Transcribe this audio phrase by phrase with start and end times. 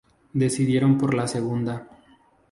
[0.33, 1.87] Decidieron por la segunda.